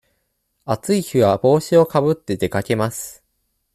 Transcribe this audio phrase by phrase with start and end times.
[0.65, 3.23] 暑い日は帽子をかぶって出かけます。